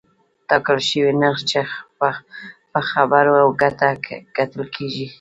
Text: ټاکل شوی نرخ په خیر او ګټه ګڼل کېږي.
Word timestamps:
ټاکل 0.49 0.77
شوی 0.87 1.11
نرخ 1.21 1.67
په 2.73 2.79
خیر 2.89 3.25
او 3.43 3.49
ګټه 3.61 3.89
ګڼل 4.35 4.63
کېږي. 4.75 5.07